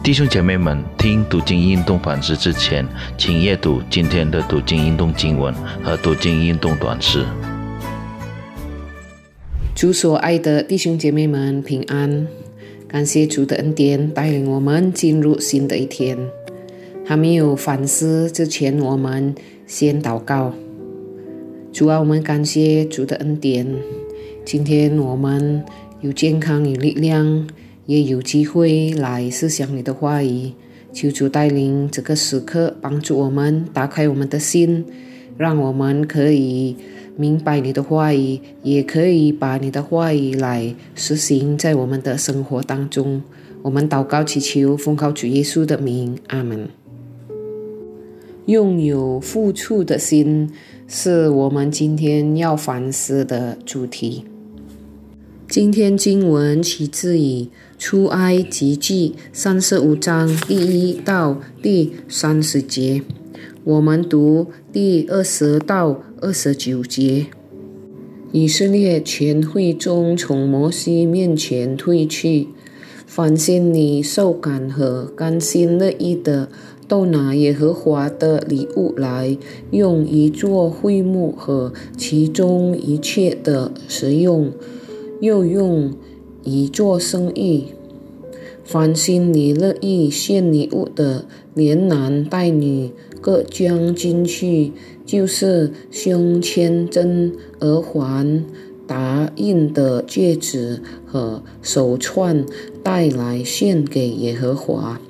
[0.00, 2.86] 弟兄姐妹们，听读经运动反思之前，
[3.18, 7.26] 请阅读今天的读经运动经文和读经运动短诗。
[9.74, 12.26] 主所爱的弟兄姐妹们平安，
[12.86, 16.16] 感谢主的恩典带领我们进入新的一天。
[17.04, 19.34] 还没有反思之前，我们
[19.66, 20.54] 先祷告。
[21.72, 23.66] 主啊，我们感谢主的恩典，
[24.44, 25.62] 今天我们
[26.00, 27.46] 有健康有力量。
[27.88, 30.52] 也有机会来思想你的话语，
[30.92, 34.84] 求主带领这个时刻，帮助我们打开我们的心，
[35.38, 36.76] 让我们可以
[37.16, 43.22] 明白你的话语，也可以把你的话语来实行在我们的生活当中。
[43.62, 46.68] 我们祷告祈求，奉靠主耶稣的名，阿门。
[48.44, 50.50] 拥有付出的心，
[50.86, 54.26] 是我们今天要反思的主题。
[55.48, 57.48] 今天经文起自于
[57.78, 63.00] 出埃及记三十五章第一到第三十节，
[63.64, 67.28] 我们读第二十到二十九节。
[68.30, 72.48] 以色列全会中从摩西面前退去，
[73.06, 76.50] 凡心里受感和甘心乐意的，
[76.86, 79.38] 都拿耶和华的礼物来，
[79.70, 84.52] 用一座会幕和其中一切的使用。
[85.20, 85.92] 又用
[86.44, 87.68] 以做生意，
[88.64, 94.72] 凡心里乐意献礼物的，连男带女各将进去，
[95.04, 98.44] 就是胸签针、耳环、
[98.86, 102.44] 打印的戒指和手串
[102.82, 105.00] 带来献给耶和华。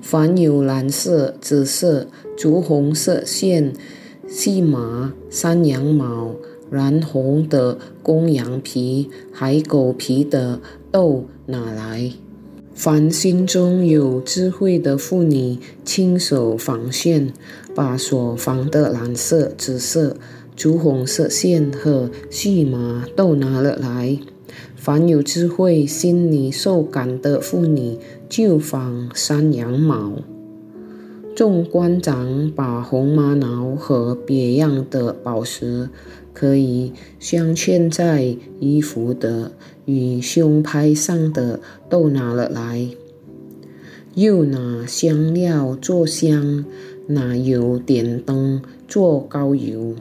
[0.00, 3.72] 凡有蓝色、紫色、朱红色线、
[4.26, 6.34] 细麻、山羊毛。
[6.70, 12.12] 染红的公羊皮、海狗皮的豆拿来？
[12.74, 17.32] 凡心中有智慧的妇女，亲手纺线，
[17.74, 20.16] 把所纺的蓝色、紫色、
[20.54, 24.18] 朱红色线和细麻都拿了来。
[24.76, 30.12] 凡有智慧、心里受感的妇女，就纺山羊毛。
[31.38, 35.88] 众官长把红玛瑙和别样的宝石。
[36.34, 39.52] 可以镶嵌在衣服的
[39.84, 42.88] 与胸牌上的都拿了来，
[44.16, 46.64] 又拿香料做香，
[47.06, 49.94] 拿油点灯做膏油。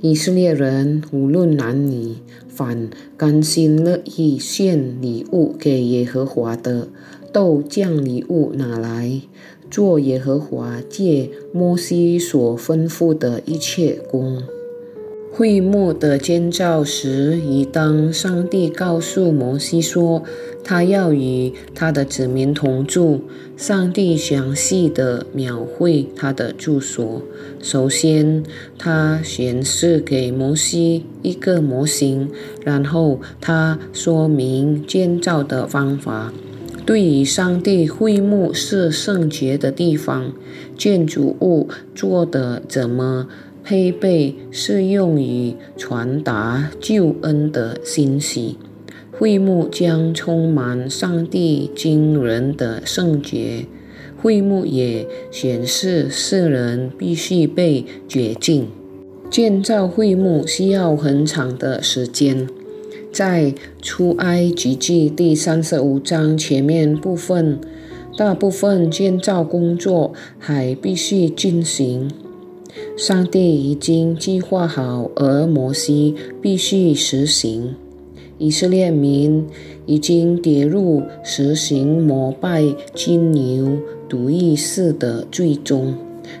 [0.00, 2.16] 以色列人无论男女，
[2.48, 6.88] 凡甘心乐意献礼物给耶和华的，
[7.32, 9.22] 豆酱礼物拿来，
[9.70, 14.42] 做耶和华借摩西所吩咐的一切工。
[15.34, 20.22] 会幕的建造时，已当上帝告诉摩西说，
[20.62, 23.22] 他要与他的子民同住。
[23.56, 27.22] 上帝详细的描绘他的住所。
[27.62, 28.42] 首先，
[28.76, 32.28] 他显示给摩西一个模型，
[32.62, 36.30] 然后他说明建造的方法。
[36.84, 40.32] 对于上帝会幕是圣洁的地方，
[40.76, 43.28] 建筑物做的怎么？
[43.64, 48.58] 配备是用于传达救恩的信息。
[49.12, 53.66] 会幕将充满上帝惊人的圣洁。
[54.20, 58.66] 会幕也显示世人必须被洁净。
[59.30, 62.48] 建造会幕需要很长的时间。
[63.12, 67.60] 在出埃及记第三十五章前面部分，
[68.16, 72.10] 大部分建造工作还必须进行。
[72.96, 77.74] 上帝已经计划好，而摩西必须实行。
[78.38, 79.46] 以色列民
[79.84, 83.76] 已经跌入实行膜拜金牛
[84.08, 85.94] 独一式的最终。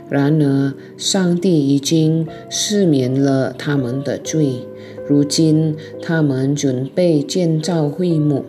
[0.08, 4.60] 然而，上帝已经赦免了他们的罪。
[5.08, 8.44] 如今，他们准备建造会幕。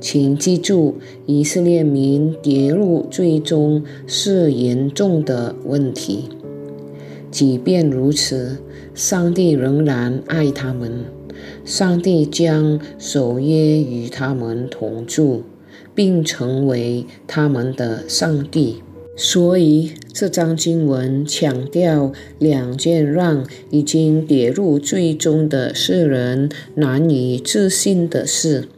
[0.00, 6.28] 请记住，以色列民跌入最终是严重的问题。
[7.30, 8.58] 即便如此，
[8.94, 11.04] 上帝仍然爱他们。
[11.64, 15.42] 上帝将守约与他们同住，
[15.94, 18.82] 并成为他们的上帝。
[19.16, 28.68] 所以，这张经文强调两件让已经跌入最终的世人难以置信的事：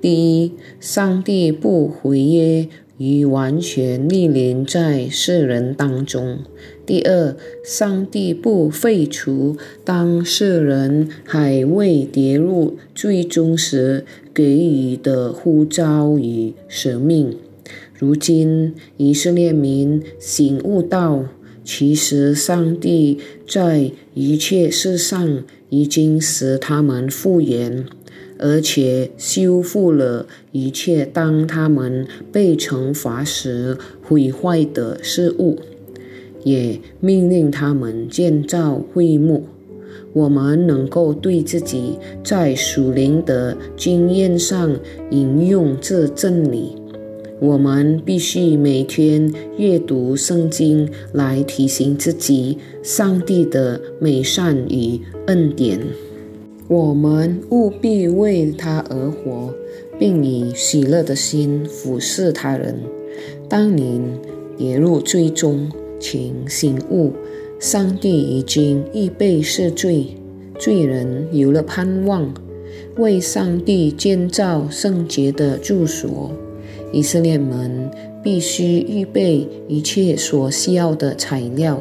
[0.00, 2.68] 第一，上帝不毁约。
[3.00, 6.40] 与完全莅临在世人当中。
[6.84, 7.34] 第二，
[7.64, 9.56] 上帝不废除
[9.86, 14.04] 当世人还未跌入最终时
[14.34, 17.38] 给予的呼召与使命。
[18.00, 21.26] 如今以色列民醒悟到，
[21.62, 27.84] 其实上帝在一切事上已经使他们复原，
[28.38, 35.58] 而且修复了一切当他们被惩罚时毁坏的事物，
[36.42, 39.44] 也命令他们建造会幕。
[40.14, 44.74] 我们能够对自己在属灵的经验上
[45.10, 46.79] 引用这真理。
[47.40, 55.80] 我们必须每天阅读圣经，来提醒自己上帝的美善与恩典。
[56.68, 59.54] 我们务必为他而活，
[59.98, 62.76] 并以喜乐的心俯视他人。
[63.48, 64.02] 当您
[64.58, 67.14] 跌入最终，请醒悟。
[67.58, 70.16] 上帝已经预备赦罪，
[70.58, 72.34] 罪人有了盼望，
[72.98, 76.30] 为上帝建造圣洁的住所。
[76.92, 77.90] 以色列们
[78.22, 81.80] 必须预备一切所需要的材料，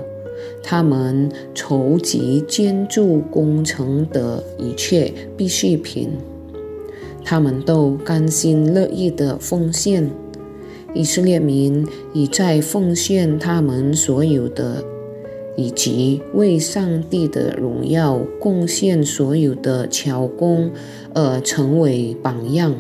[0.64, 6.10] 他们筹集建筑工程的一切必需品，
[7.24, 10.10] 他们都甘心乐意的奉献。
[10.94, 14.84] 以色列民已在奉献他们所有的。
[15.58, 20.72] 以及为上帝的荣耀贡献所有的巧工，
[21.14, 22.74] 而成为榜样。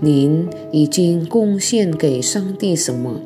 [0.00, 3.20] 您已经贡献给上帝什么，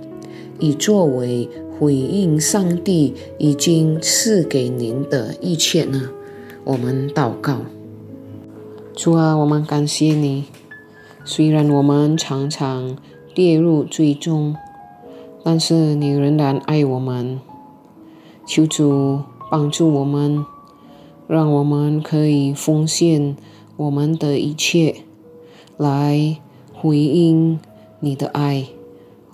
[0.58, 1.48] 以作为
[1.78, 6.10] 回应上帝已经赐给您的一切呢？
[6.64, 7.58] 我们祷告，
[8.94, 10.44] 主啊，我们感谢你。
[11.24, 12.96] 虽然我们常常
[13.34, 14.56] 跌入最终，
[15.44, 17.38] 但是你仍然爱我们。
[18.46, 19.20] 求主
[19.50, 20.44] 帮助我们，
[21.28, 23.36] 让我们可以奉献
[23.76, 24.96] 我们的一切，
[25.76, 26.38] 来
[26.82, 27.60] 回应
[28.00, 28.66] 你的爱。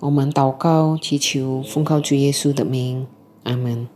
[0.01, 3.07] 我们祷告祈求，奉靠主耶稣的名，
[3.41, 3.87] 阿门。